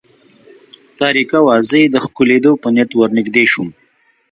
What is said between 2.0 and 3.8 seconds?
ښکلېدو په نیت ور نږدې شوم.